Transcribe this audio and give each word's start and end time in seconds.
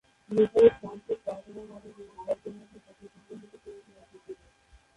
Richard 0.31 0.73
Francis 0.79 1.19
বার্টনের 1.25 1.65
মতে 1.71 1.89
তিনি 1.95 2.11
আরবদের 2.21 2.53
মধ্যে 2.57 2.77
সবচেয়ে 2.85 3.11
সহানুভূতিশীল 3.13 3.75
হিসাবে 3.77 4.05
স্বীকৃত। 4.11 4.39